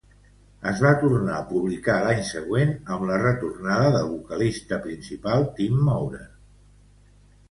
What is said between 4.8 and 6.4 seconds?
principal Tim Maurer.